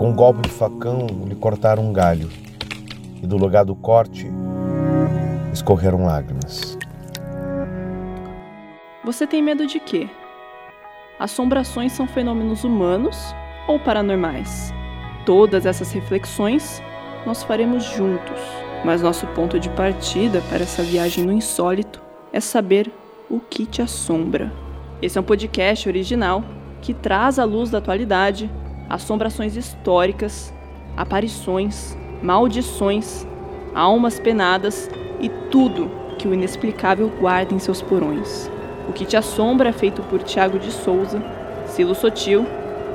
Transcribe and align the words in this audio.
Com 0.00 0.08
um 0.08 0.14
golpe 0.14 0.40
de 0.40 0.48
facão, 0.48 1.06
lhe 1.26 1.34
cortaram 1.34 1.82
um 1.82 1.92
galho, 1.92 2.30
e 3.22 3.26
do 3.26 3.36
lugar 3.36 3.66
do 3.66 3.74
corte 3.74 4.26
escorreram 5.52 6.06
lágrimas. 6.06 6.78
Você 9.04 9.26
tem 9.26 9.42
medo 9.42 9.66
de 9.66 9.78
quê? 9.78 10.08
Assombrações 11.18 11.92
são 11.92 12.08
fenômenos 12.08 12.64
humanos 12.64 13.34
ou 13.68 13.78
paranormais? 13.78 14.72
Todas 15.26 15.66
essas 15.66 15.92
reflexões 15.92 16.82
nós 17.26 17.42
faremos 17.42 17.84
juntos, 17.84 18.40
mas 18.82 19.02
nosso 19.02 19.26
ponto 19.26 19.60
de 19.60 19.68
partida 19.68 20.40
para 20.48 20.62
essa 20.62 20.82
viagem 20.82 21.26
no 21.26 21.32
insólito 21.32 22.00
é 22.32 22.40
saber 22.40 22.90
o 23.28 23.38
que 23.38 23.66
te 23.66 23.82
assombra. 23.82 24.50
Esse 25.02 25.18
é 25.18 25.20
um 25.20 25.24
podcast 25.24 25.86
original 25.86 26.42
que 26.80 26.94
traz 26.94 27.38
à 27.38 27.44
luz 27.44 27.68
da 27.68 27.76
atualidade 27.76 28.50
assombrações 28.90 29.54
históricas, 29.54 30.52
aparições, 30.96 31.96
maldições, 32.20 33.24
almas 33.72 34.18
penadas 34.18 34.90
e 35.20 35.28
tudo 35.50 35.88
que 36.18 36.26
o 36.26 36.34
inexplicável 36.34 37.08
guarda 37.20 37.54
em 37.54 37.58
seus 37.60 37.80
porões. 37.80 38.50
O 38.88 38.92
que 38.92 39.06
te 39.06 39.16
assombra 39.16 39.68
é 39.68 39.72
feito 39.72 40.02
por 40.02 40.22
Tiago 40.24 40.58
de 40.58 40.72
Souza, 40.72 41.22
Silo 41.66 41.94
Sotil, 41.94 42.44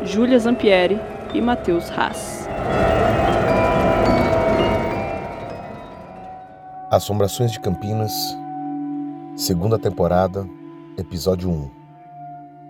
Júlia 0.04 0.38
Zampieri 0.38 1.00
e 1.34 1.40
Matheus 1.40 1.90
Haas. 1.90 2.46
Assombrações 6.92 7.52
de 7.52 7.60
Campinas, 7.60 8.14
segunda 9.36 9.80
temporada, 9.80 10.48
episódio 10.98 11.50
1 11.50 11.72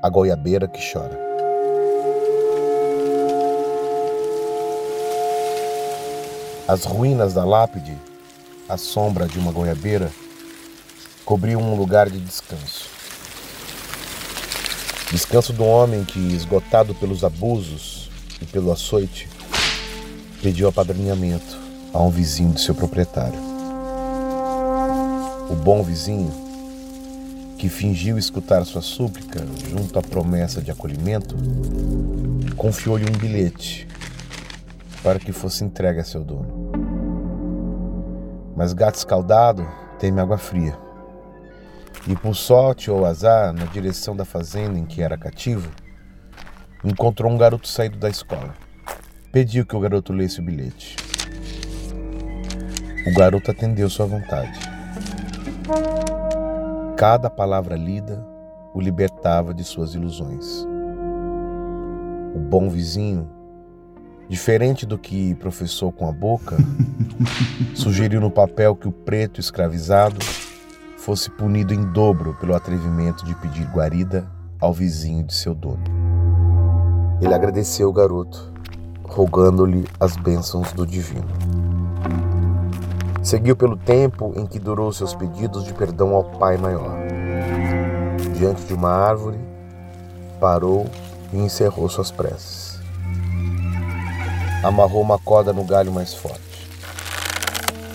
A 0.02 0.10
Goiabeira 0.10 0.68
que 0.68 0.80
Chora. 0.94 1.35
As 6.68 6.84
ruínas 6.84 7.36
da 7.36 7.46
lápide, 7.46 7.96
a 8.68 8.76
sombra 8.76 9.28
de 9.28 9.38
uma 9.38 9.52
goiabeira, 9.52 10.12
cobriam 11.24 11.62
um 11.62 11.76
lugar 11.76 12.10
de 12.10 12.20
descanso. 12.20 12.90
Descanso 15.12 15.54
do 15.54 15.64
homem 15.64 16.04
que, 16.04 16.18
esgotado 16.34 16.96
pelos 16.96 17.24
abusos 17.24 18.10
e 18.42 18.46
pelo 18.48 18.72
açoite, 18.72 19.30
pediu 20.42 20.68
apadrinhamento 20.68 21.56
a 21.94 22.02
um 22.02 22.10
vizinho 22.10 22.52
de 22.52 22.62
seu 22.62 22.74
proprietário. 22.74 23.40
O 25.52 25.54
bom 25.54 25.84
vizinho, 25.84 26.34
que 27.60 27.70
fingiu 27.70 28.18
escutar 28.18 28.66
sua 28.66 28.82
súplica 28.82 29.46
junto 29.70 30.00
à 30.00 30.02
promessa 30.02 30.60
de 30.64 30.72
acolhimento, 30.72 31.36
confiou-lhe 32.58 33.06
um 33.08 33.16
bilhete 33.20 33.88
para 35.06 35.20
que 35.20 35.32
fosse 35.32 35.64
entregue 35.64 36.00
a 36.00 36.04
seu 36.04 36.24
dono. 36.24 36.72
Mas 38.56 38.74
gato 38.74 38.96
escaldado 38.96 39.64
teme 40.00 40.20
água 40.20 40.40
fria. 40.40 40.76
E 42.08 42.16
por 42.16 42.36
sorte 42.36 42.90
ou 42.90 43.06
azar, 43.06 43.54
na 43.54 43.66
direção 43.66 44.16
da 44.16 44.26
fazenda 44.26 44.80
em 44.80 44.86
que 44.86 45.04
era 45.04 45.16
cativo, 45.16 45.70
encontrou 46.84 47.32
um 47.32 47.38
garoto 47.38 47.68
saído 47.68 48.00
da 48.00 48.10
escola. 48.10 48.56
Pediu 49.32 49.64
que 49.64 49.76
o 49.76 49.80
garoto 49.80 50.12
lesse 50.12 50.40
o 50.40 50.44
bilhete. 50.44 50.96
O 53.06 53.14
garoto 53.14 53.52
atendeu 53.52 53.88
sua 53.92 54.08
vontade. 54.08 54.60
Cada 56.98 57.30
palavra 57.30 57.76
lida 57.76 58.26
o 58.74 58.82
libertava 58.82 59.54
de 59.54 59.64
suas 59.64 59.94
ilusões. 59.94 60.66
O 62.34 62.40
bom 62.40 62.68
vizinho, 62.72 63.35
diferente 64.28 64.86
do 64.86 64.98
que 64.98 65.36
professou 65.36 65.92
com 65.92 66.08
a 66.08 66.12
boca, 66.12 66.58
sugeriu 67.76 68.20
no 68.20 68.32
papel 68.32 68.76
que 68.76 68.88
o 68.88 68.92
preto 68.92 69.40
escravizado 69.40 70.18
fosse 70.98 71.30
punido 71.30 71.74
em 71.74 71.84
dobro 71.92 72.36
pelo 72.40 72.56
atrevimento 72.56 73.24
de 73.26 73.36
pedir 73.36 73.66
guarida 73.68 74.28
ao 74.60 74.74
vizinho 74.74 75.24
de 75.24 75.34
seu 75.34 75.54
dono. 75.54 75.84
Ele 77.22 77.34
agradeceu 77.34 77.88
o 77.88 77.94
garoto, 77.94 78.52
rogando-lhe 79.04 79.86
as 80.00 80.16
bênçãos 80.18 80.74
do 80.74 80.86
divino. 80.86 81.28
Seguiu 83.22 83.56
pelo 83.56 83.78
tempo 83.78 84.34
em 84.36 84.46
que 84.46 84.60
durou 84.60 84.92
seus 84.92 85.16
pedidos 85.16 85.64
de 85.64 85.74
perdão 85.74 86.16
ao 86.16 86.24
Pai 86.24 86.58
Maior. 86.58 86.96
Diante 88.38 88.66
de 88.66 88.74
uma 88.74 88.90
árvore, 88.90 89.40
parou 90.40 90.86
e 91.32 91.38
encerrou 91.38 91.88
suas 91.88 92.12
preces. 92.12 92.65
Amarrou 94.66 95.00
uma 95.04 95.20
corda 95.20 95.54
no 95.54 95.64
galho 95.64 95.92
mais 95.92 96.16
forte. 96.16 96.68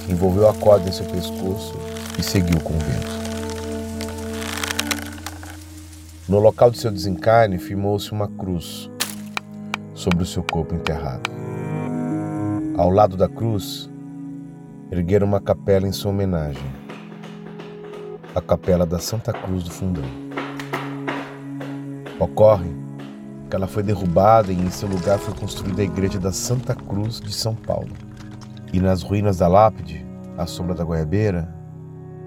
Envolveu 0.09 0.49
a 0.49 0.55
corda 0.55 0.89
em 0.89 0.93
seu 0.93 1.05
pescoço 1.05 1.75
e 2.17 2.23
seguiu 2.23 2.61
com 2.61 2.73
o 2.73 2.79
vento. 2.79 3.11
No 6.29 6.39
local 6.39 6.71
de 6.71 6.79
seu 6.79 6.93
desencarne, 6.93 7.59
firmou-se 7.59 8.13
uma 8.13 8.29
cruz 8.29 8.89
sobre 9.95 10.23
o 10.23 10.27
seu 10.27 10.45
corpo 10.45 10.73
enterrado. 10.73 11.29
Ao 12.79 12.89
lado 12.89 13.17
da 13.17 13.29
cruz, 13.29 13.91
ergueram 14.93 15.27
uma 15.27 15.41
capela 15.41 15.89
em 15.89 15.93
sua 15.93 16.13
homenagem, 16.13 16.73
a 18.33 18.41
Capela 18.41 18.87
da 18.87 19.01
Santa 19.01 19.33
Cruz 19.33 19.65
do 19.65 19.73
Fundão. 19.73 20.05
Ocorre 22.21 22.80
ela 23.57 23.67
foi 23.67 23.83
derrubada 23.83 24.53
e 24.53 24.57
em 24.57 24.71
seu 24.71 24.89
lugar 24.89 25.19
foi 25.19 25.35
construída 25.35 25.83
a 25.83 25.85
Igreja 25.85 26.19
da 26.19 26.33
Santa 26.33 26.75
Cruz 26.75 27.21
de 27.21 27.33
São 27.33 27.55
Paulo. 27.55 27.91
E 28.73 28.81
nas 28.81 29.03
ruínas 29.03 29.39
da 29.39 29.49
lápide, 29.49 30.07
à 30.39 30.47
sombra 30.47 30.75
da 30.75 30.85
goiabeira, 30.85 31.53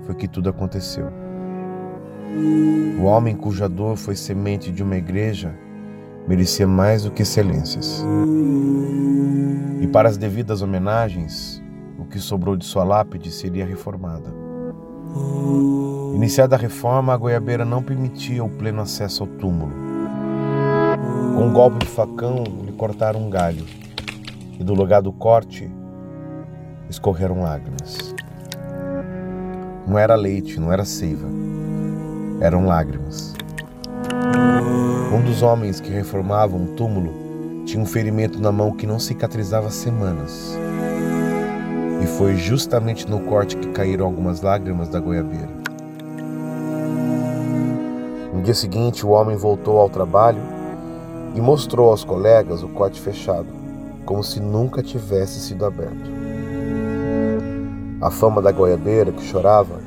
foi 0.06 0.16
que 0.16 0.28
tudo 0.28 0.50
aconteceu. 0.50 1.08
O 3.00 3.04
homem 3.04 3.36
cuja 3.36 3.70
dor 3.70 3.96
foi 3.96 4.16
semente 4.16 4.72
de 4.72 4.84
uma 4.84 4.98
igreja 4.98 5.54
merecia 6.28 6.68
mais 6.68 7.04
do 7.04 7.12
que 7.12 7.22
excelências. 7.22 8.04
E 9.82 9.88
para 9.88 10.10
as 10.10 10.18
devidas 10.18 10.62
homenagens, 10.62 11.62
o 11.98 12.06
que 12.06 12.20
sobrou 12.20 12.56
de 12.56 12.66
sua 12.66 12.84
lápide 12.84 13.32
seria 13.32 13.66
reformada. 13.66 14.34
Iniciada 16.16 16.56
a 16.56 16.60
reforma, 16.60 17.14
a 17.14 17.18
goiabeira 17.18 17.66
não 17.66 17.84
permitia 17.84 18.44
o 18.44 18.50
pleno 18.50 18.82
acesso 18.82 19.24
ao 19.24 19.30
túmulo. 19.30 19.93
Com 21.36 21.48
um 21.48 21.52
golpe 21.52 21.80
de 21.80 21.88
facão, 21.88 22.44
lhe 22.64 22.72
cortaram 22.74 23.20
um 23.20 23.30
galho, 23.30 23.66
e 24.60 24.64
do 24.64 24.76
lugar 24.76 25.02
do 25.02 25.12
corte 25.12 25.68
escorreram 26.88 27.42
lágrimas. 27.42 28.14
Não 29.88 29.98
era 29.98 30.14
leite, 30.14 30.60
não 30.60 30.72
era 30.72 30.86
seiva. 30.86 31.28
Eram 32.40 32.68
lágrimas. 32.68 33.34
Um 35.12 35.22
dos 35.24 35.42
homens 35.42 35.80
que 35.80 35.90
reformavam 35.90 36.66
o 36.66 36.68
túmulo 36.76 37.64
tinha 37.66 37.82
um 37.82 37.86
ferimento 37.86 38.40
na 38.40 38.52
mão 38.52 38.72
que 38.72 38.86
não 38.86 39.00
cicatrizava 39.00 39.72
semanas. 39.72 40.56
E 42.04 42.06
foi 42.06 42.36
justamente 42.36 43.10
no 43.10 43.22
corte 43.22 43.58
que 43.58 43.70
caíram 43.70 44.06
algumas 44.06 44.42
lágrimas 44.42 44.88
da 44.88 45.00
goiabeira. 45.00 45.50
No 48.32 48.44
dia 48.44 48.54
seguinte, 48.54 49.04
o 49.04 49.10
homem 49.10 49.36
voltou 49.36 49.80
ao 49.80 49.90
trabalho 49.90 50.53
e 51.34 51.42
mostrou 51.42 51.90
aos 51.90 52.04
colegas 52.04 52.64
o 52.64 52.70
corte 52.70 53.00
fechado, 53.00 53.48
como 54.06 54.24
se 54.24 54.40
nunca 54.40 54.84
tivesse 54.84 55.40
sido 55.40 55.66
aberto. 55.66 56.12
A 58.02 58.12
fama 58.12 58.42
da 58.42 58.52
goiabeira 58.52 59.12
que 59.12 59.24
chorava 59.24 59.80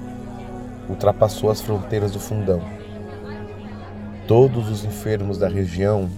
ultrapassou 0.88 1.50
as 1.50 1.60
fronteiras 1.60 2.12
do 2.12 2.18
fundão. 2.18 2.60
Todos 4.26 4.70
os 4.70 4.84
enfermos 4.84 5.38
da 5.38 5.48
região 5.48 6.08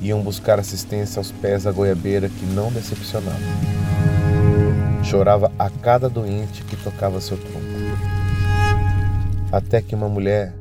iam 0.00 0.20
buscar 0.22 0.58
assistência 0.58 1.20
aos 1.20 1.30
pés 1.30 1.64
da 1.64 1.72
goiabeira 1.72 2.28
que 2.28 2.46
não 2.46 2.72
decepcionava. 2.72 3.38
Chorava 5.02 5.52
a 5.58 5.68
cada 5.68 6.08
doente 6.08 6.64
que 6.64 6.76
tocava 6.76 7.20
seu 7.20 7.36
tronco. 7.36 7.64
Até 9.52 9.80
que 9.80 9.94
uma 9.94 10.08
mulher, 10.08 10.54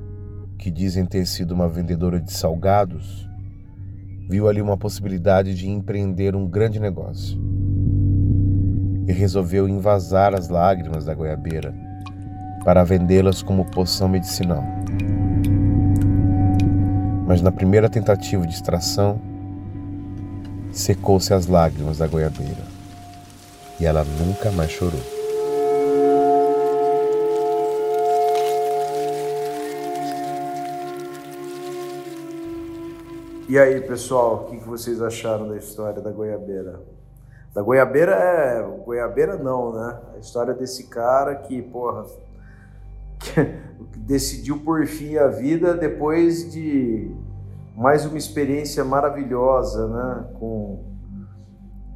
que 0.58 0.70
dizem 0.70 1.06
ter 1.06 1.26
sido 1.26 1.52
uma 1.52 1.68
vendedora 1.68 2.20
de 2.20 2.32
salgados, 2.32 3.28
viu 4.34 4.48
ali 4.48 4.60
uma 4.60 4.76
possibilidade 4.76 5.54
de 5.54 5.70
empreender 5.70 6.36
um 6.36 6.48
grande 6.48 6.80
negócio 6.80 7.40
e 9.08 9.14
resolveu 9.14 9.70
invasar 9.70 10.34
as 10.34 10.50
lágrimas 10.50 11.06
da 11.06 11.14
goiabeira 11.14 11.72
para 12.66 12.84
vendê-las 12.84 13.44
como 13.44 13.64
poção 13.64 14.10
medicinal. 14.10 14.64
Mas 17.28 17.44
na 17.44 17.52
primeira 17.52 17.88
tentativa 17.88 18.48
de 18.48 18.56
extração, 18.56 19.22
secou-se 20.72 21.32
as 21.32 21.46
lágrimas 21.46 22.00
da 22.00 22.08
goiabeira 22.08 22.64
e 23.80 23.86
ela 23.86 24.04
nunca 24.04 24.52
mais 24.52 24.72
chorou. 24.72 25.13
E 33.50 33.60
aí, 33.60 33.82
pessoal, 33.82 34.36
o 34.36 34.46
que 34.46 34.58
vocês 34.66 35.02
acharam 35.02 35.50
da 35.50 35.58
história 35.58 36.02
da 36.02 36.10
goiabeira? 36.12 36.80
Da 37.54 37.62
goiabeira 37.62 38.14
é. 38.14 38.62
Goiabeira 38.86 39.36
não, 39.36 39.74
né? 39.74 40.00
A 40.16 40.20
história 40.20 40.54
desse 40.54 40.88
cara 40.88 41.36
que, 41.36 41.62
porra, 41.62 42.06
que 43.20 43.34
decidiu 44.00 44.60
por 44.60 44.86
fim 44.88 45.18
a 45.18 45.28
vida 45.28 45.74
depois 45.74 46.50
de 46.52 47.12
mais 47.76 48.06
uma 48.06 48.18
experiência 48.18 48.84
maravilhosa, 48.86 49.90
né? 49.90 50.26
Com, 50.40 50.86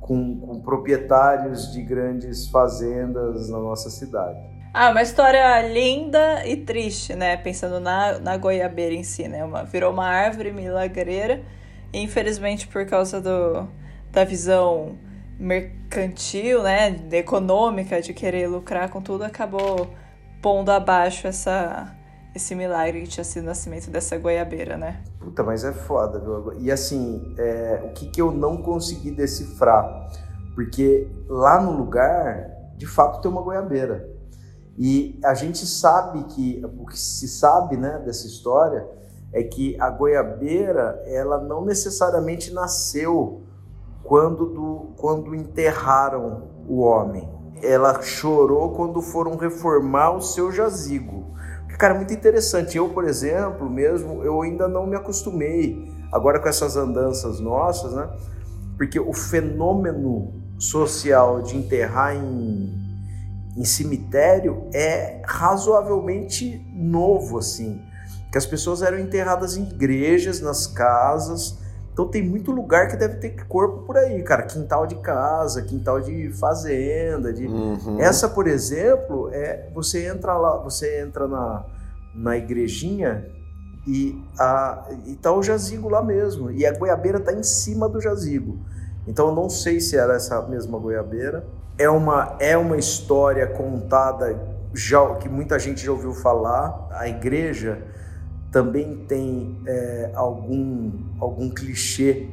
com, 0.02 0.40
com 0.42 0.62
proprietários 0.62 1.72
de 1.72 1.82
grandes 1.82 2.50
fazendas 2.50 3.50
na 3.50 3.58
nossa 3.58 3.90
cidade. 3.90 4.57
Ah, 4.74 4.92
uma 4.92 5.02
história 5.02 5.62
linda 5.68 6.46
e 6.46 6.58
triste, 6.58 7.16
né? 7.16 7.38
Pensando 7.38 7.80
na, 7.80 8.20
na 8.20 8.38
goiabeira 8.38 8.94
em 8.94 9.04
si, 9.04 9.28
né? 9.28 9.44
Uma, 9.44 9.64
virou 9.64 9.92
uma 9.92 10.06
árvore 10.06 10.52
milagreira. 10.52 11.42
E, 11.92 12.00
infelizmente, 12.02 12.68
por 12.68 12.86
causa 12.86 13.20
do, 13.22 13.68
da 14.12 14.24
visão 14.24 14.98
mercantil, 15.40 16.64
né? 16.64 16.96
Econômica, 17.12 18.02
de 18.02 18.14
querer 18.14 18.48
lucrar 18.48 18.90
com 18.90 19.02
tudo, 19.02 19.24
acabou 19.24 19.90
pondo 20.42 20.72
abaixo 20.72 21.28
essa, 21.28 21.96
esse 22.36 22.54
milagre 22.54 23.02
que 23.02 23.08
tinha 23.08 23.24
sido 23.24 23.44
o 23.44 23.48
nascimento 23.48 23.90
dessa 23.90 24.18
goiabeira, 24.18 24.78
né? 24.78 25.02
Puta, 25.20 25.44
mas 25.44 25.64
é 25.64 25.74
foda, 25.74 26.20
viu? 26.20 26.54
E 26.60 26.72
assim, 26.72 27.34
é, 27.38 27.82
o 27.84 27.90
que, 27.94 28.08
que 28.08 28.22
eu 28.22 28.32
não 28.32 28.58
consegui 28.58 29.12
decifrar? 29.12 30.10
Porque 30.54 31.08
lá 31.28 31.62
no 31.62 31.72
lugar, 31.72 32.50
de 32.76 32.86
fato, 32.86 33.22
tem 33.22 33.30
uma 33.30 33.42
goiabeira. 33.42 34.17
E 34.78 35.20
a 35.24 35.34
gente 35.34 35.66
sabe 35.66 36.24
que, 36.26 36.64
o 36.78 36.86
que 36.86 37.00
se 37.00 37.28
sabe 37.28 37.76
né, 37.76 38.00
dessa 38.06 38.28
história 38.28 38.88
é 39.34 39.42
que 39.44 39.80
a 39.80 39.90
goiabeira, 39.90 41.02
ela 41.06 41.40
não 41.40 41.66
necessariamente 41.66 42.54
nasceu 42.54 43.42
quando, 44.04 44.46
do, 44.46 44.94
quando 44.98 45.34
enterraram 45.34 46.44
o 46.68 46.80
homem. 46.80 47.28
Ela 47.62 48.02
chorou 48.02 48.72
quando 48.72 49.02
foram 49.02 49.36
reformar 49.36 50.12
o 50.12 50.22
seu 50.22 50.52
jazigo. 50.52 51.36
Cara, 51.78 51.94
muito 51.94 52.14
interessante. 52.14 52.78
Eu, 52.78 52.90
por 52.90 53.04
exemplo, 53.04 53.70
mesmo, 53.70 54.24
eu 54.24 54.42
ainda 54.42 54.68
não 54.68 54.88
me 54.88 54.96
acostumei 54.96 55.92
agora 56.12 56.40
com 56.40 56.48
essas 56.48 56.78
andanças 56.78 57.40
nossas, 57.40 57.94
né? 57.94 58.10
Porque 58.78 59.00
o 59.00 59.14
fenômeno 59.14 60.34
social 60.58 61.42
de 61.42 61.56
enterrar 61.56 62.16
em, 62.16 62.77
em 63.58 63.66
cemitério 63.66 64.70
é 64.74 65.22
razoavelmente 65.26 66.66
novo, 66.74 67.40
assim. 67.40 67.82
Que 68.32 68.38
as 68.38 68.46
pessoas 68.46 68.82
eram 68.82 69.00
enterradas 69.00 69.58
em 69.58 69.64
igrejas, 69.64 70.40
nas 70.40 70.68
casas, 70.68 71.58
então 71.98 72.08
tem 72.08 72.22
muito 72.22 72.52
lugar 72.52 72.88
que 72.90 72.96
deve 72.96 73.16
ter 73.16 73.48
corpo 73.48 73.80
por 73.80 73.98
aí, 73.98 74.22
cara. 74.22 74.44
Quintal 74.44 74.86
de 74.86 74.98
casa, 74.98 75.64
quintal 75.64 76.00
de 76.00 76.32
fazenda. 76.34 77.34
De... 77.34 77.48
Uhum. 77.48 78.00
Essa, 78.00 78.30
por 78.30 78.46
exemplo, 78.46 79.32
é 79.34 79.68
você 79.74 80.06
entra 80.06 80.38
lá, 80.38 80.58
você 80.58 81.02
entra 81.02 81.28
na, 81.28 81.66
na 82.14 82.38
igrejinha 82.38 83.26
e, 83.88 84.16
a, 84.38 84.88
e 85.08 85.16
tá 85.16 85.34
o 85.34 85.42
jazigo 85.42 85.90
lá 85.90 86.04
mesmo. 86.04 86.52
E 86.52 86.68
a 86.68 86.78
goiabeira 86.78 87.20
tá 87.20 87.34
em 87.34 87.42
cima 87.42 87.90
do 87.90 88.00
jazigo. 88.00 88.60
Então 89.08 89.30
eu 89.30 89.34
não 89.34 89.50
sei 89.50 89.80
se 89.80 89.98
era 89.98 90.14
essa 90.14 90.40
mesma 90.44 90.78
goiabeira. 90.78 91.48
É 91.78 91.90
uma, 91.90 92.36
é 92.40 92.58
uma 92.58 92.78
história 92.78 93.46
contada 93.46 94.40
já 94.74 95.16
que 95.16 95.30
muita 95.30 95.60
gente 95.60 95.86
já 95.86 95.92
ouviu 95.92 96.14
falar. 96.14 96.88
A 96.92 97.08
igreja 97.08 97.84
também 98.52 99.06
tem 99.08 99.62
é, 99.66 100.12
algum, 100.16 100.92
algum 101.20 101.50
clichê 101.50 102.28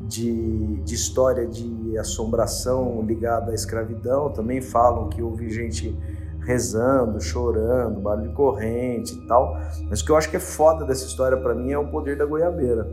de, 0.00 0.76
de 0.82 0.94
história 0.94 1.46
de 1.46 1.96
assombração 1.96 3.02
ligada 3.02 3.52
à 3.52 3.54
escravidão. 3.54 4.30
Também 4.30 4.60
falam 4.60 5.08
que 5.08 5.22
houve 5.22 5.48
gente 5.48 5.96
rezando, 6.40 7.20
chorando, 7.20 8.00
barulho 8.00 8.28
de 8.28 8.34
corrente 8.34 9.14
e 9.14 9.26
tal. 9.26 9.56
Mas 9.88 10.00
o 10.00 10.04
que 10.04 10.10
eu 10.10 10.16
acho 10.16 10.28
que 10.28 10.36
é 10.36 10.40
foda 10.40 10.84
dessa 10.84 11.06
história 11.06 11.38
para 11.38 11.54
mim 11.54 11.72
é 11.72 11.78
o 11.78 11.88
poder 11.88 12.16
da 12.16 12.26
goiabeira. 12.26 12.86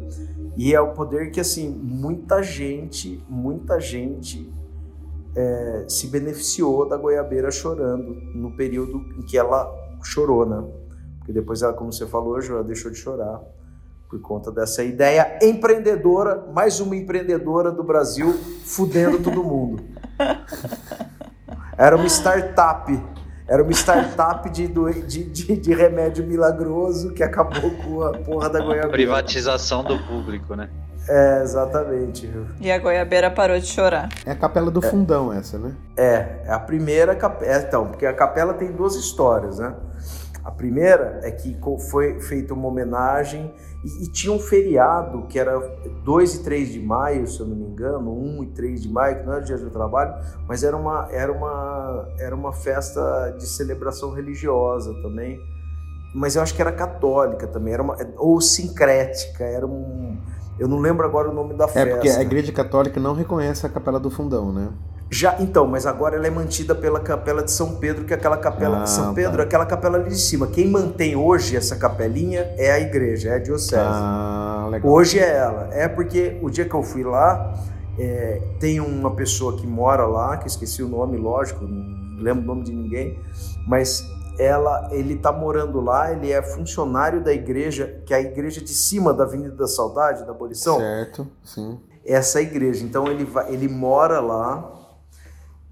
E 0.55 0.73
é 0.73 0.81
o 0.81 0.93
poder 0.93 1.31
que, 1.31 1.39
assim, 1.39 1.69
muita 1.69 2.41
gente, 2.41 3.23
muita 3.27 3.79
gente 3.79 4.51
é, 5.35 5.85
se 5.87 6.07
beneficiou 6.07 6.87
da 6.87 6.97
goiabeira 6.97 7.51
chorando 7.51 8.13
no 8.35 8.55
período 8.55 9.05
em 9.17 9.21
que 9.21 9.37
ela 9.37 9.69
chorou, 10.03 10.45
né? 10.45 10.63
Porque 11.19 11.31
depois 11.31 11.61
ela, 11.61 11.73
como 11.73 11.91
você 11.91 12.05
falou, 12.07 12.39
ela 12.39 12.63
deixou 12.63 12.91
de 12.91 12.97
chorar 12.97 13.41
por 14.09 14.19
conta 14.19 14.51
dessa 14.51 14.83
ideia 14.83 15.39
empreendedora, 15.41 16.45
mais 16.53 16.81
uma 16.81 16.95
empreendedora 16.95 17.71
do 17.71 17.83
Brasil 17.83 18.33
fudendo 18.65 19.19
todo 19.19 19.41
mundo. 19.43 19.81
Era 21.77 21.95
uma 21.95 22.07
startup. 22.07 22.91
Era 23.51 23.63
uma 23.63 23.73
startup 23.73 24.49
de, 24.49 24.65
de, 24.65 25.23
de, 25.25 25.57
de 25.57 25.73
remédio 25.73 26.25
milagroso 26.25 27.11
que 27.11 27.21
acabou 27.21 27.69
com 27.69 28.01
a 28.01 28.13
porra 28.13 28.49
da 28.49 28.59
goiabeira. 28.59 28.89
Privatização 28.89 29.83
do 29.83 29.99
público, 30.05 30.55
né? 30.55 30.69
É, 31.09 31.41
exatamente. 31.41 32.31
E 32.61 32.71
a 32.71 32.79
goiabeira 32.79 33.29
parou 33.29 33.59
de 33.59 33.65
chorar. 33.65 34.07
É 34.25 34.31
a 34.31 34.35
capela 34.35 34.71
do 34.71 34.81
fundão 34.81 35.33
essa, 35.33 35.57
né? 35.57 35.73
É, 35.97 36.43
é 36.45 36.53
a 36.53 36.59
primeira 36.59 37.13
capela. 37.13 37.51
É, 37.51 37.57
então, 37.59 37.87
porque 37.87 38.05
a 38.05 38.13
capela 38.13 38.53
tem 38.53 38.71
duas 38.71 38.95
histórias, 38.95 39.59
né? 39.59 39.75
A 40.43 40.49
primeira 40.49 41.19
é 41.23 41.31
que 41.31 41.55
foi 41.89 42.19
feita 42.19 42.53
uma 42.53 42.67
homenagem 42.67 43.53
e, 43.83 44.05
e, 44.05 44.11
tinha 44.11 44.33
um 44.33 44.39
feriado 44.39 45.27
que 45.27 45.37
era 45.37 45.59
2 46.03 46.35
e 46.35 46.43
3 46.43 46.69
de 46.69 46.79
maio, 46.79 47.27
se 47.27 47.39
eu 47.39 47.45
não 47.45 47.55
me 47.55 47.65
engano, 47.65 48.11
1 48.11 48.43
e 48.43 48.47
3 48.47 48.81
de 48.81 48.89
maio, 48.89 49.19
que 49.19 49.25
não 49.25 49.33
era 49.33 49.43
dia 49.43 49.57
do 49.57 49.69
trabalho, 49.69 50.13
mas 50.47 50.63
era 50.63 50.75
uma, 50.75 51.07
era 51.11 51.31
uma, 51.31 52.07
era 52.19 52.35
uma 52.35 52.51
festa 52.51 53.35
de 53.37 53.45
celebração 53.47 54.13
religiosa 54.13 54.93
também. 55.03 55.39
Mas 56.13 56.35
eu 56.35 56.41
acho 56.41 56.53
que 56.53 56.61
era 56.61 56.71
católica 56.71 57.47
também, 57.47 57.73
era 57.73 57.83
uma, 57.83 57.95
ou 58.17 58.41
sincrética, 58.41 59.43
era 59.43 59.65
um. 59.65 60.17
Eu 60.59 60.67
não 60.67 60.79
lembro 60.79 61.05
agora 61.05 61.29
o 61.29 61.33
nome 61.33 61.53
da 61.53 61.67
festa. 61.67 61.89
É 61.89 61.93
porque 61.93 62.09
a 62.09 62.21
Igreja 62.21 62.51
Católica 62.51 62.99
não 62.99 63.13
reconhece 63.13 63.65
a 63.65 63.69
Capela 63.69 63.99
do 63.99 64.11
Fundão, 64.11 64.51
né? 64.51 64.69
Já, 65.13 65.35
então, 65.41 65.67
mas 65.67 65.85
agora 65.85 66.15
ela 66.15 66.25
é 66.25 66.29
mantida 66.29 66.73
pela 66.73 66.97
capela 66.97 67.43
de 67.43 67.51
São 67.51 67.75
Pedro, 67.75 68.05
que 68.05 68.13
é 68.13 68.15
aquela 68.15 68.37
capela 68.37 68.79
ah, 68.79 68.83
de 68.83 68.89
São 68.89 69.13
Pedro, 69.13 69.37
tá. 69.39 69.43
aquela 69.43 69.65
capela 69.65 69.97
ali 69.97 70.07
de 70.07 70.17
cima. 70.17 70.47
Quem 70.47 70.69
mantém 70.69 71.17
hoje 71.17 71.57
essa 71.57 71.75
capelinha 71.75 72.49
é 72.57 72.71
a 72.71 72.79
igreja, 72.79 73.31
é 73.31 73.35
a 73.35 73.37
diocese. 73.37 73.75
Ah, 73.75 74.69
legal. 74.71 74.89
Hoje 74.89 75.19
é 75.19 75.35
ela. 75.35 75.67
É 75.73 75.89
porque 75.89 76.39
o 76.41 76.49
dia 76.49 76.63
que 76.63 76.73
eu 76.73 76.81
fui 76.81 77.03
lá, 77.03 77.53
é, 77.99 78.41
tem 78.57 78.79
uma 78.79 79.13
pessoa 79.13 79.57
que 79.57 79.67
mora 79.67 80.05
lá, 80.05 80.37
que 80.37 80.47
esqueci 80.47 80.81
o 80.81 80.87
nome, 80.87 81.17
lógico, 81.17 81.65
não 81.65 82.23
lembro 82.23 82.43
o 82.43 82.47
nome 82.47 82.63
de 82.63 82.71
ninguém, 82.71 83.19
mas 83.67 84.05
ela, 84.39 84.87
ele 84.93 85.15
está 85.15 85.33
morando 85.33 85.81
lá, 85.81 86.13
ele 86.13 86.31
é 86.31 86.41
funcionário 86.41 87.21
da 87.21 87.33
igreja, 87.33 88.01
que 88.05 88.13
é 88.13 88.17
a 88.17 88.21
igreja 88.21 88.61
de 88.61 88.73
cima 88.73 89.13
da 89.13 89.25
Avenida 89.25 89.57
da 89.57 89.67
Saudade, 89.67 90.23
da 90.25 90.31
Abolição. 90.31 90.79
Certo, 90.79 91.27
sim. 91.43 91.77
Essa 92.05 92.41
igreja. 92.41 92.81
Então 92.85 93.07
ele, 93.07 93.25
vai, 93.25 93.53
ele 93.53 93.67
mora 93.67 94.21
lá 94.21 94.80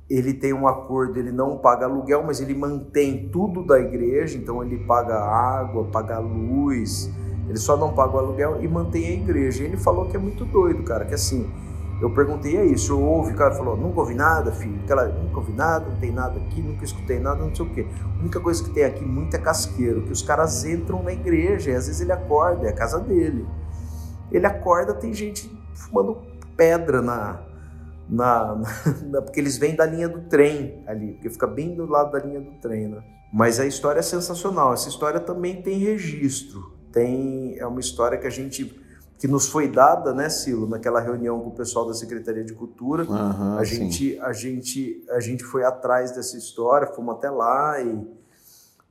ele 0.10 0.34
tem 0.34 0.54
um 0.54 0.68
acordo, 0.68 1.20
ele 1.20 1.32
não 1.32 1.58
paga 1.58 1.86
aluguel, 1.86 2.24
mas 2.24 2.42
ele 2.42 2.56
mantém 2.56 3.30
tudo 3.30 3.64
da 3.64 3.80
igreja, 3.80 4.38
então 4.38 4.64
ele 4.64 4.78
paga 4.80 5.16
água, 5.16 5.84
paga 5.86 6.18
luz, 6.18 7.10
ele 7.48 7.60
só 7.60 7.78
não 7.78 7.94
paga 7.94 8.16
o 8.16 8.20
aluguel 8.20 8.58
e 8.62 8.68
mantém 8.68 9.06
a 9.06 9.12
igreja. 9.12 9.64
Ele 9.64 9.78
falou 9.78 10.08
que 10.08 10.16
é 10.16 10.20
muito 10.20 10.46
doido, 10.46 10.82
cara, 10.84 11.06
que 11.06 11.14
assim, 11.14 11.48
eu 12.02 12.10
perguntei 12.10 12.58
aí, 12.58 12.74
o 12.74 12.80
senhor 12.80 13.00
ouve? 13.00 13.34
O 13.34 13.36
cara 13.36 13.54
falou, 13.54 13.78
nunca 13.78 14.00
ouvi 14.00 14.16
nada, 14.16 14.52
filho, 14.52 14.80
Aquela, 14.84 15.06
nunca 15.06 15.38
ouvi 15.40 15.52
nada, 15.52 15.86
não 15.86 15.98
tem 15.98 16.12
nada 16.12 16.40
aqui, 16.40 16.60
nunca 16.60 16.84
escutei 16.84 17.20
nada, 17.20 17.44
não 17.44 17.54
sei 17.54 17.66
o 17.66 17.70
quê. 17.70 17.86
A 18.04 18.20
única 18.20 18.40
coisa 18.40 18.64
que 18.64 18.72
tem 18.72 18.86
aqui 18.86 19.06
muito 19.06 19.36
é 19.36 19.40
casqueiro, 19.40 20.02
que 20.02 20.12
os 20.12 20.24
caras 20.24 20.66
entram 20.66 21.04
na 21.04 21.12
igreja 21.12 21.70
e 21.70 21.76
às 21.76 21.86
vezes 21.86 22.02
ele 22.02 22.12
acorda, 22.12 22.66
é 22.66 22.70
a 22.70 22.74
casa 22.74 23.00
dele. 23.00 23.46
Ele 24.32 24.46
acorda, 24.46 24.94
tem 24.94 25.14
gente 25.14 25.52
fumando 25.74 26.18
pedra 26.56 27.02
na, 27.02 27.42
na, 28.10 28.62
na, 29.06 29.22
porque 29.22 29.40
eles 29.40 29.58
vêm 29.58 29.76
da 29.76 29.86
linha 29.86 30.10
do 30.10 30.22
trem 30.22 30.84
ali, 30.88 31.14
porque 31.14 31.30
fica 31.30 31.48
bem 31.48 31.76
do 31.76 31.86
lado 31.86 32.12
da 32.12 32.20
linha 32.20 32.42
do 32.42 32.52
trem, 32.60 32.88
né? 32.88 33.04
Mas 33.32 33.60
a 33.60 33.66
história 33.66 34.00
é 34.00 34.04
sensacional. 34.04 34.74
Essa 34.74 34.90
história 34.90 35.20
também 35.20 35.62
tem 35.62 35.78
registro. 35.78 36.74
Tem 36.92 37.58
é 37.60 37.66
uma 37.68 37.80
história 37.80 38.18
que 38.18 38.26
a 38.26 38.32
gente 38.32 38.76
que 39.20 39.28
nos 39.28 39.50
foi 39.50 39.68
dada, 39.68 40.14
né, 40.14 40.30
Silo, 40.30 40.66
naquela 40.66 41.02
reunião 41.02 41.42
com 41.42 41.50
o 41.50 41.54
pessoal 41.54 41.86
da 41.86 41.94
Secretaria 41.94 42.44
de 42.44 42.54
Cultura. 42.54 43.04
Uhum, 43.04 43.58
a 43.58 43.64
gente 43.64 44.18
a 44.20 44.34
gente 44.34 45.06
a 45.10 45.20
gente 45.20 45.44
foi 45.44 45.64
atrás 45.64 46.12
dessa 46.12 46.38
história, 46.38 46.88
fomos 46.88 47.16
até 47.16 47.30
lá 47.30 47.80
e 47.82 48.08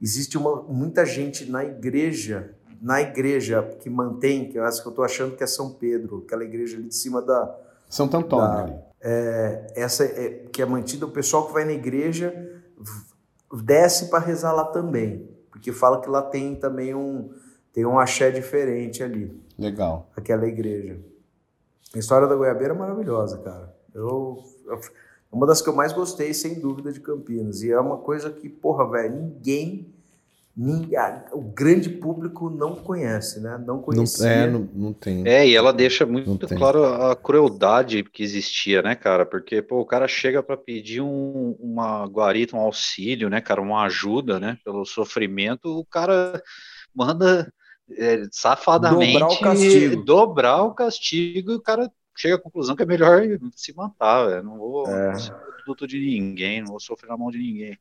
existe 0.01 0.39
uma 0.39 0.63
muita 0.63 1.05
gente 1.05 1.51
na 1.51 1.65
igreja 1.65 2.55
na 2.81 3.01
igreja 3.01 3.63
que 3.81 3.91
mantém, 3.91 4.49
que 4.49 4.57
eu 4.57 4.65
acho 4.65 4.81
que 4.83 4.87
eu 4.87 4.91
estou 4.91 5.05
achando 5.05 5.35
que 5.35 5.43
é 5.43 5.47
São 5.47 5.73
Pedro, 5.73 6.23
aquela 6.25 6.45
igreja 6.45 6.77
ali 6.77 6.87
de 6.87 6.95
cima 6.95 7.21
da 7.21 7.53
Santo 7.89 8.17
Antônio 8.17 8.67
da, 8.67 8.88
é, 9.01 9.73
essa 9.77 10.05
é, 10.05 10.47
que 10.53 10.61
é 10.61 10.67
mantida, 10.67 11.07
o 11.07 11.11
pessoal 11.11 11.47
que 11.47 11.53
vai 11.53 11.65
na 11.65 11.73
igreja 11.73 12.35
desce 13.65 14.11
para 14.11 14.19
rezar 14.19 14.53
lá 14.53 14.65
também, 14.65 15.29
porque 15.51 15.73
fala 15.73 16.01
que 16.01 16.09
lá 16.09 16.23
tem 16.23 16.55
também 16.55 16.95
um 16.95 17.33
tem 17.73 17.87
um 17.87 17.99
axé 17.99 18.31
diferente 18.31 19.03
ali. 19.03 19.41
Legal. 19.57 20.11
Aquela 20.17 20.47
igreja. 20.47 20.99
A 21.95 21.99
história 21.99 22.27
da 22.27 22.35
Goiabeira 22.35 22.75
é 22.75 22.77
maravilhosa, 22.77 23.39
cara. 23.39 23.75
Eu, 23.95 24.43
eu 24.67 24.81
uma 25.31 25.47
das 25.47 25.61
que 25.61 25.69
eu 25.69 25.75
mais 25.75 25.93
gostei, 25.93 26.33
sem 26.33 26.59
dúvida, 26.59 26.91
de 26.91 27.01
Campinas. 27.01 27.63
E 27.63 27.71
é 27.71 27.79
uma 27.79 27.99
coisa 27.99 28.31
que, 28.31 28.49
porra, 28.49 28.91
velho, 28.91 29.15
ninguém, 29.15 29.27
ninguém. 29.27 29.95
O 31.33 31.43
grande 31.43 31.89
público 31.89 32.51
não 32.51 32.75
conhece, 32.75 33.39
né? 33.41 33.63
Não 33.65 33.81
conhecia. 33.81 34.27
Não, 34.27 34.33
é, 34.33 34.51
não, 34.51 34.69
não 34.75 34.93
tem. 34.93 35.27
É, 35.27 35.47
e 35.47 35.55
ela 35.55 35.73
deixa 35.73 36.05
muito 36.05 36.49
claro 36.49 36.85
a 36.85 37.15
crueldade 37.15 38.03
que 38.03 38.25
existia, 38.25 38.83
né, 38.83 38.97
cara? 38.97 39.25
Porque, 39.25 39.63
pô, 39.63 39.81
o 39.81 39.87
cara 39.87 40.09
chega 40.09 40.43
para 40.43 40.57
pedir 40.57 41.01
um, 41.01 41.57
uma 41.61 42.05
guarita, 42.07 42.57
um 42.57 42.61
auxílio, 42.61 43.31
né, 43.31 43.41
cara, 43.41 43.63
uma 43.63 43.85
ajuda, 43.85 44.41
né, 44.41 44.59
pelo 44.65 44.85
sofrimento, 44.85 45.79
o 45.79 45.85
cara 45.85 46.43
manda 46.93 47.53
é, 47.97 48.25
safadamente 48.33 49.13
dobrar 49.13 49.29
o 49.29 49.41
castigo. 49.41 50.05
Dobrar 50.05 50.63
o 50.65 50.75
castigo 50.75 51.53
e 51.53 51.55
o 51.55 51.63
cara 51.63 51.89
chega 52.17 52.35
à 52.35 52.41
conclusão 52.41 52.75
que 52.75 52.83
é 52.83 52.87
melhor 52.87 53.23
se 53.55 53.73
matar, 53.77 54.27
velho. 54.27 54.43
Não 54.43 54.59
vou 54.59 54.89
É. 54.89 55.15
ser 55.15 55.33
produto 55.65 55.87
de 55.87 56.01
ninguém, 56.01 56.63
não 56.63 56.71
vou 56.71 56.81
sofrer 56.81 57.09
na 57.09 57.17
mão 57.17 57.31
de 57.31 57.39
ninguém. 57.39 57.79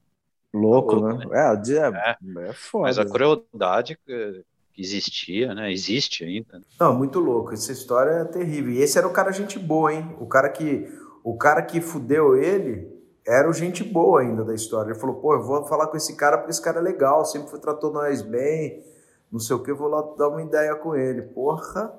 Louco, 0.58 0.96
Louco, 0.96 1.30
né? 1.30 1.48
É, 1.48 1.52
o 1.52 1.56
dia 1.58 1.92
É. 1.94 2.18
é, 2.50 2.54
foda. 2.54 2.84
Mas 2.84 3.00
a 3.00 3.06
crueldade 3.06 3.98
que 4.06 4.44
existia, 4.78 5.54
né? 5.54 5.72
Existe 5.72 6.24
ainda. 6.24 6.62
Não, 6.80 6.94
muito 6.96 7.20
louco. 7.20 7.54
Essa 7.54 7.72
história 7.72 8.12
é 8.12 8.26
terrível. 8.26 8.72
E 8.72 8.82
esse 8.82 8.98
era 8.98 9.08
o 9.08 9.14
cara 9.14 9.32
gente 9.32 9.58
boa, 9.58 9.94
hein? 9.94 10.16
O 10.20 10.28
cara 10.28 10.50
que, 10.50 10.88
o 11.24 11.38
cara 11.38 11.62
que 11.62 11.82
fudeu 11.82 12.36
ele 12.36 12.96
era 13.28 13.50
o 13.50 13.54
gente 13.54 13.84
boa 13.84 14.22
ainda 14.22 14.46
da 14.46 14.54
história. 14.54 14.92
Ele 14.92 15.00
falou, 15.00 15.18
pô, 15.18 15.34
eu 15.34 15.44
vou 15.44 15.66
falar 15.68 15.88
com 15.88 15.98
esse 15.98 16.16
cara 16.16 16.38
porque 16.38 16.52
esse 16.52 16.62
cara 16.62 16.80
é 16.80 16.82
legal, 16.82 17.26
sempre 17.26 17.50
foi, 17.50 17.60
tratou 17.60 17.92
nós 17.92 18.22
bem, 18.22 18.82
não 19.30 19.40
sei 19.40 19.54
o 19.54 19.62
que, 19.62 19.70
eu 19.70 19.76
vou 19.76 19.90
lá 19.90 20.02
dar 20.18 20.30
uma 20.30 20.42
ideia 20.42 20.74
com 20.76 20.96
ele. 20.96 21.24
Porra, 21.24 21.94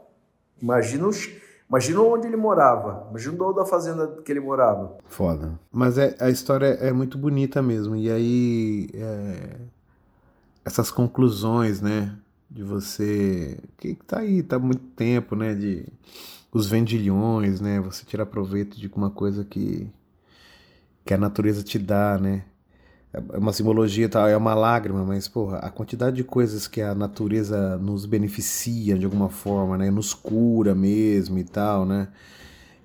imagina, 0.60 1.06
os, 1.06 1.28
imagina 1.68 2.00
onde 2.00 2.26
ele 2.26 2.36
morava. 2.36 3.06
Imagina 3.10 3.44
o 3.44 3.52
da 3.52 3.64
fazenda 3.64 4.06
que 4.24 4.32
ele 4.32 4.40
morava. 4.40 4.96
Foda. 5.08 5.58
Mas 5.70 5.98
é, 5.98 6.16
a 6.20 6.30
história 6.30 6.66
é 6.66 6.92
muito 6.92 7.18
bonita 7.18 7.60
mesmo. 7.62 7.96
E 7.96 8.10
aí. 8.10 8.88
é, 8.94 9.56
essas 10.68 10.90
conclusões, 10.90 11.80
né? 11.80 12.14
De 12.50 12.62
você. 12.62 13.58
Que 13.78 13.94
tá 13.94 14.20
aí, 14.20 14.42
tá 14.42 14.58
muito 14.58 14.84
tempo, 14.94 15.34
né? 15.34 15.54
De. 15.54 15.86
Os 16.52 16.66
vendilhões, 16.66 17.60
né? 17.60 17.80
Você 17.80 18.04
tirar 18.04 18.26
proveito 18.26 18.78
de 18.78 18.88
uma 18.88 19.10
coisa 19.10 19.44
que. 19.44 19.90
Que 21.04 21.14
a 21.14 21.18
natureza 21.18 21.62
te 21.62 21.78
dá, 21.78 22.18
né? 22.18 22.44
É 23.12 23.38
uma 23.38 23.52
simbologia, 23.52 24.08
tal, 24.08 24.28
é 24.28 24.36
uma 24.36 24.54
lágrima, 24.54 25.02
mas, 25.04 25.26
porra, 25.26 25.58
a 25.58 25.70
quantidade 25.70 26.16
de 26.16 26.24
coisas 26.24 26.68
que 26.68 26.82
a 26.82 26.94
natureza 26.94 27.78
nos 27.78 28.04
beneficia 28.04 28.98
de 28.98 29.04
alguma 29.06 29.30
forma, 29.30 29.78
né? 29.78 29.90
Nos 29.90 30.12
cura 30.12 30.74
mesmo 30.74 31.38
e 31.38 31.44
tal, 31.44 31.86
né? 31.86 32.08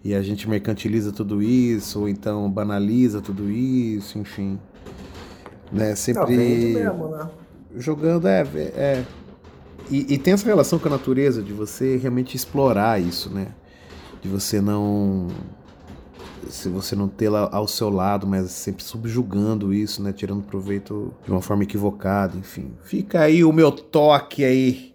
E 0.04 0.14
a 0.14 0.22
gente 0.22 0.50
mercantiliza 0.50 1.12
tudo 1.12 1.42
isso, 1.42 2.02
ou 2.02 2.10
então 2.10 2.50
banaliza 2.50 3.22
tudo 3.22 3.50
isso, 3.50 4.18
enfim. 4.18 4.60
Né? 5.72 5.96
Sempre 5.96 6.38
mesmo, 6.38 7.10
né? 7.10 7.30
jogando, 7.78 8.28
é. 8.28 8.42
é 8.76 9.06
e, 9.90 10.14
e 10.14 10.18
tem 10.18 10.34
essa 10.34 10.46
relação 10.46 10.80
com 10.80 10.88
a 10.88 10.92
natureza 10.92 11.42
de 11.42 11.52
você 11.52 11.98
realmente 11.98 12.36
explorar 12.36 13.02
isso, 13.02 13.30
né? 13.30 13.48
De 14.22 14.30
você 14.30 14.62
não. 14.62 15.28
Se 16.50 16.70
você 16.70 16.96
não 16.96 17.08
tê-la 17.08 17.50
ao 17.52 17.68
seu 17.68 17.90
lado, 17.90 18.26
mas 18.28 18.52
sempre 18.52 18.84
subjugando 18.84 19.74
isso, 19.74 20.02
né? 20.02 20.12
Tirando 20.14 20.44
proveito 20.44 21.14
de 21.26 21.32
uma 21.32 21.42
forma 21.42 21.64
equivocada, 21.64 22.38
enfim. 22.38 22.72
Fica 22.84 23.22
aí 23.22 23.44
o 23.44 23.52
meu 23.52 23.72
toque 23.72 24.44
aí. 24.44 24.94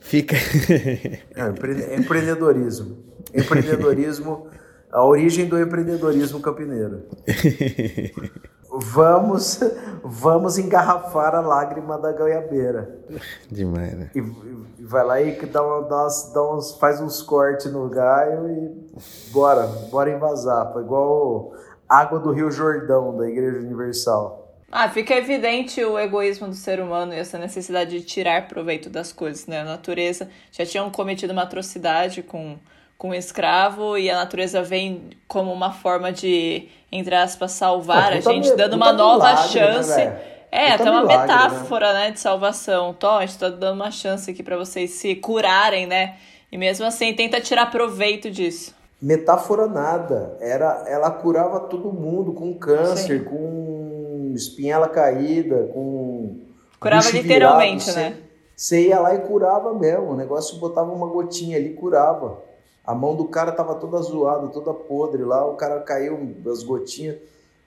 Fica. 0.00 0.36
É, 1.34 1.48
empre- 1.48 1.96
empreendedorismo. 1.96 2.96
Empreendedorismo, 3.34 4.46
a 4.92 5.04
origem 5.04 5.46
do 5.46 5.60
empreendedorismo 5.60 6.40
campineiro. 6.40 7.02
Vamos, 8.70 9.60
vamos 10.04 10.58
engarrafar 10.58 11.34
a 11.34 11.40
lágrima 11.40 11.98
da 11.98 12.12
goiabeira. 12.12 12.98
Demais, 13.50 13.94
né? 13.94 14.10
E, 14.14 14.18
e 14.18 14.84
vai 14.84 15.04
lá 15.04 15.20
e 15.20 15.34
dá, 15.46 15.62
uma, 15.62 15.88
dá, 15.88 15.96
umas- 16.02 16.32
dá 16.32 16.52
uns, 16.54 16.72
faz 16.76 17.00
uns 17.00 17.22
cortes 17.22 17.72
no 17.72 17.88
gaio 17.88 18.48
e 18.50 19.30
bora, 19.32 19.66
bora 19.90 20.10
invasar. 20.10 20.70
Foi 20.72 20.82
igual 20.82 21.52
água 21.88 22.18
do 22.20 22.30
Rio 22.30 22.50
Jordão, 22.50 23.16
da 23.16 23.28
Igreja 23.28 23.58
Universal. 23.58 24.44
Ah, 24.70 24.86
fica 24.90 25.14
evidente 25.14 25.82
o 25.82 25.98
egoísmo 25.98 26.46
do 26.46 26.54
ser 26.54 26.78
humano 26.78 27.14
e 27.14 27.16
essa 27.16 27.38
necessidade 27.38 27.98
de 27.98 28.04
tirar 28.04 28.48
proveito 28.48 28.90
das 28.90 29.10
coisas, 29.12 29.46
né? 29.46 29.62
A 29.62 29.64
natureza 29.64 30.28
já 30.52 30.66
tinham 30.66 30.90
cometido 30.90 31.32
uma 31.32 31.42
atrocidade 31.44 32.22
com, 32.22 32.58
com 32.98 33.10
o 33.10 33.14
escravo 33.14 33.96
e 33.96 34.10
a 34.10 34.16
natureza 34.16 34.60
vem 34.60 35.10
como 35.28 35.52
uma 35.52 35.70
forma 35.70 36.10
de, 36.10 36.68
entre 36.90 37.14
aspas, 37.14 37.52
salvar 37.52 38.10
Pô, 38.10 38.14
a 38.14 38.16
puta 38.16 38.32
gente, 38.32 38.56
dando 38.56 38.74
uma 38.74 38.92
nova 38.92 39.28
milagre, 39.28 39.60
né, 39.60 39.72
chance. 39.72 39.94
velho? 39.94 40.16
é, 40.50 40.72
até 40.72 40.90
uma 40.90 41.02
milagre, 41.02 41.16
né? 41.16 41.22
metáfora, 41.22 41.92
né? 41.92 42.10
de 42.10 42.18
salvação. 42.18 42.92
Tó, 42.92 43.18
a 43.18 43.26
gente 43.26 43.38
tá 43.38 43.48
dando 43.48 43.74
uma 43.74 43.92
chance 43.92 44.28
aqui 44.28 44.42
pra 44.42 44.56
vocês 44.56 44.90
se 44.90 45.14
curarem, 45.14 45.86
né? 45.86 46.16
E 46.50 46.58
mesmo 46.58 46.86
assim, 46.86 47.14
tenta 47.14 47.40
tirar 47.40 47.70
proveito 47.70 48.30
disso. 48.30 48.74
Metáfora 49.00 49.68
nada. 49.68 50.36
Era, 50.40 50.84
ela 50.88 51.10
curava 51.10 51.60
todo 51.60 51.92
mundo 51.92 52.32
com 52.32 52.52
câncer, 52.54 53.20
Sim. 53.20 53.24
com 53.24 54.32
espinhela 54.34 54.88
caída, 54.88 55.70
com. 55.72 56.40
Curava 56.80 57.08
literalmente, 57.10 57.90
virado. 57.90 58.10
né? 58.10 58.16
Você 58.56 58.88
ia 58.88 58.98
lá 58.98 59.14
e 59.14 59.20
curava 59.20 59.72
mesmo. 59.72 60.10
O 60.10 60.16
negócio 60.16 60.58
botava 60.58 60.90
uma 60.90 61.06
gotinha 61.06 61.56
ali 61.56 61.68
e 61.70 61.74
curava. 61.74 62.42
A 62.88 62.94
mão 62.94 63.14
do 63.14 63.26
cara 63.26 63.52
tava 63.52 63.74
toda 63.74 63.98
zoada, 64.00 64.48
toda 64.48 64.72
podre 64.72 65.22
lá, 65.22 65.44
o 65.46 65.54
cara 65.56 65.78
caiu 65.80 66.34
as 66.50 66.62
gotinhas, 66.62 67.16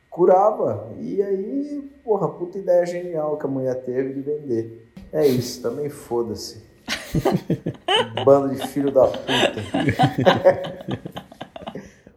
curava. 0.10 0.88
E 1.00 1.22
aí, 1.22 1.92
porra, 2.04 2.28
puta 2.28 2.58
ideia 2.58 2.84
genial 2.88 3.38
que 3.38 3.46
a 3.46 3.50
mulher 3.50 3.76
teve 3.84 4.14
de 4.14 4.22
vender. 4.22 4.88
É 5.14 5.28
isso, 5.28 5.62
também 5.62 5.90
foda-se. 5.90 6.64
Bando 8.26 8.50
de 8.56 8.68
filho 8.68 8.92
da 8.92 9.06
puta. 9.06 9.22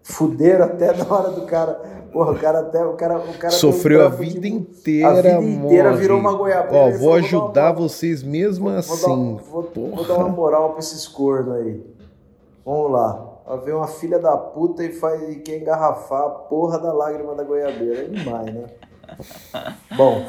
Fuderam 0.03 0.67
até 0.67 0.93
na 0.97 1.05
hora 1.13 1.31
do 1.31 1.43
cara. 1.47 1.75
Porra, 2.13 2.33
o 2.33 2.39
cara 2.39 2.61
até. 2.61 2.85
O 2.85 2.93
cara, 2.95 3.19
o 3.19 3.35
cara 3.39 3.51
Sofreu 3.53 4.05
a 4.05 4.09
vida 4.09 4.41
de- 4.41 4.49
inteira, 4.49 5.09
A 5.09 5.15
vida 5.15 5.43
inteira 5.43 5.91
morre. 5.91 6.01
virou 6.01 6.19
uma 6.19 6.33
goiabeira. 6.33 6.77
Ó, 6.77 6.91
vou 6.91 6.93
falou, 6.93 7.01
"Vou 7.01 7.11
dar 7.13 7.27
ajudar 7.27 7.71
uma- 7.73 7.73
vocês 7.89 8.23
mesmo 8.23 8.69
Vou, 8.71 8.79
assim. 8.79 8.97
vou, 8.97 9.09
dar, 9.09 9.43
vou, 9.43 9.63
vou 9.63 9.63
porra. 9.65 10.05
dar 10.09 10.15
uma 10.19 10.29
moral 10.29 10.71
pra 10.71 10.79
esses 10.81 11.09
cornos 11.09 11.55
aí. 11.57 11.94
Vamos 12.65 12.93
lá. 12.93 13.41
Ó, 13.47 13.57
Vem 13.59 13.75
uma 13.75 13.87
filha 13.87 14.19
da 14.19 14.37
puta 14.37 14.85
e 14.85 14.93
faz 14.93 15.23
e 15.29 15.37
quer 15.37 15.59
engarrafar 15.59 16.23
a 16.23 16.31
porra 16.31 16.79
da 16.79 16.93
lágrima 16.93 17.35
da 17.35 17.45
goiabeira. 17.45 18.01
É 18.01 18.05
demais, 18.05 18.55
né? 18.55 18.65
Bom, 19.97 20.25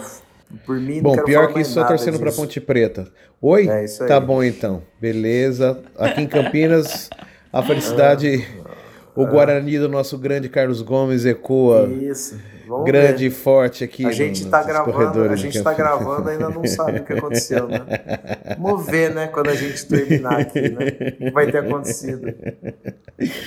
por 0.66 0.80
mim 0.80 1.02
não 1.02 1.16
Bom, 1.16 1.24
pior 1.24 1.52
que 1.52 1.62
isso, 1.62 1.74
só 1.74 1.86
torcendo 1.86 2.20
pra 2.20 2.30
disso. 2.30 2.42
Ponte 2.42 2.60
Preta. 2.60 3.08
Oi? 3.42 3.68
É 3.70 3.86
isso 3.86 4.04
aí. 4.04 4.10
Tá 4.10 4.20
bom 4.20 4.44
então. 4.44 4.82
Beleza. 5.00 5.82
Aqui 5.98 6.22
em 6.22 6.28
Campinas, 6.28 7.10
a 7.52 7.64
felicidade, 7.64 8.46
o 9.16 9.26
Guarani 9.26 9.80
do 9.80 9.88
nosso 9.88 10.18
grande 10.18 10.50
Carlos 10.50 10.82
Gomes 10.82 11.26
ecoa. 11.26 11.88
Isso. 11.88 12.40
Vamos 12.68 12.86
grande 12.86 13.28
ver. 13.28 13.28
e 13.28 13.30
forte 13.30 13.84
aqui 13.84 14.06
A 14.06 14.12
gente 14.12 14.42
nos 14.42 14.52
tá 14.52 14.64
gravando, 14.64 14.92
corredores 14.92 15.32
a 15.32 15.36
gente 15.36 15.62
tá 15.62 15.74
gravando 15.74 16.30
ainda 16.30 16.50
não 16.50 16.66
sabe 16.66 17.00
o 17.00 17.04
que 17.04 17.14
aconteceu, 17.14 17.68
né? 17.68 17.86
Vamos 18.60 18.86
ver, 18.86 19.14
né, 19.14 19.28
quando 19.28 19.50
a 19.50 19.56
gente 19.56 19.86
terminar 19.86 20.40
aqui, 20.40 20.62
né? 20.70 20.86
O 20.86 21.18
que 21.26 21.32
vai 21.32 21.52
ter 21.52 21.60
acontecido. 21.60 22.34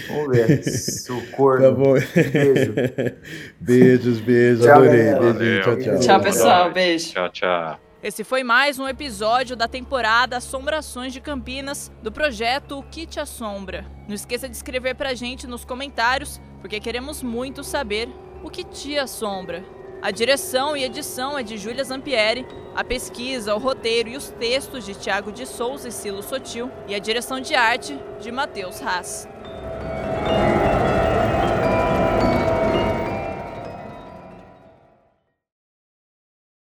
Vamos 0.08 0.36
ver. 0.36 0.62
Se 0.62 1.12
o 1.12 1.30
corno. 1.32 1.64
Tá 1.64 1.70
bom. 1.72 1.94
Beijo. 1.94 2.74
Beijos, 3.60 4.20
beijos. 4.20 4.64
Tchau, 4.64 4.74
Adorei. 4.74 5.14
Beijinho, 5.14 5.62
tchau, 5.62 5.76
tchau. 5.76 6.00
Tchau, 6.00 6.20
pessoal. 6.20 6.72
Beijo. 6.72 7.12
Tchau, 7.12 7.28
tchau. 7.30 7.80
Esse 8.00 8.22
foi 8.22 8.44
mais 8.44 8.78
um 8.78 8.86
episódio 8.86 9.56
da 9.56 9.66
temporada 9.66 10.36
Assombrações 10.36 11.12
de 11.12 11.20
Campinas 11.20 11.90
do 12.00 12.12
projeto 12.12 12.78
O 12.78 12.82
Que 12.84 13.04
Te 13.04 13.18
Assombra. 13.18 13.84
Não 14.06 14.14
esqueça 14.14 14.48
de 14.48 14.54
escrever 14.54 14.94
pra 14.94 15.14
gente 15.14 15.48
nos 15.48 15.64
comentários, 15.64 16.40
porque 16.60 16.78
queremos 16.78 17.24
muito 17.24 17.64
saber 17.64 18.08
o 18.42 18.50
que 18.50 18.64
te 18.64 18.98
assombra. 18.98 19.64
A 20.00 20.10
direção 20.10 20.76
e 20.76 20.84
edição 20.84 21.38
é 21.38 21.42
de 21.42 21.56
Júlia 21.56 21.82
Zampieri, 21.82 22.46
a 22.74 22.84
pesquisa, 22.84 23.54
o 23.54 23.58
roteiro 23.58 24.08
e 24.08 24.16
os 24.16 24.30
textos 24.30 24.86
de 24.86 24.94
Tiago 24.94 25.32
de 25.32 25.44
Souza 25.44 25.88
e 25.88 25.92
Silo 25.92 26.22
Sotil, 26.22 26.70
e 26.86 26.94
a 26.94 26.98
direção 26.98 27.40
de 27.40 27.54
arte 27.54 27.98
de 28.20 28.30
Matheus 28.30 28.80
Haas. 28.80 29.28